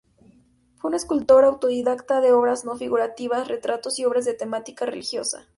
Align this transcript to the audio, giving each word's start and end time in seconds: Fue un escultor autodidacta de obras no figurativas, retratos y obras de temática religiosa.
Fue 0.77 0.89
un 0.89 0.95
escultor 0.95 1.43
autodidacta 1.43 2.21
de 2.21 2.31
obras 2.31 2.65
no 2.65 2.75
figurativas, 2.75 3.47
retratos 3.47 3.99
y 3.99 4.05
obras 4.05 4.25
de 4.25 4.33
temática 4.33 4.87
religiosa. 4.87 5.47